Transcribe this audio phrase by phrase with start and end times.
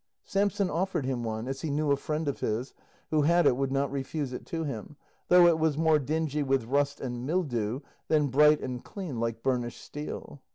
[0.23, 2.73] Samson offered him one, as he knew a friend of his
[3.11, 4.95] who had it would not refuse it to him,
[5.27, 9.79] though it was more dingy with rust and mildew than bright and clean like burnished
[9.83, 10.41] steel.